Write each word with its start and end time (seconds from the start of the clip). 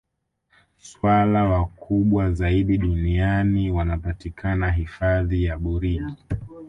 swala 0.77 1.43
wakubwa 1.43 2.31
zaidi 2.33 2.77
duniani 2.77 3.71
wanapatikana 3.71 4.71
hifadhi 4.71 5.43
ya 5.43 5.57
burigi 5.57 6.15